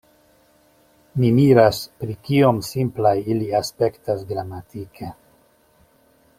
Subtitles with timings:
[1.23, 5.15] Mi miras pri kiom simplaj ili aspektas gramatike.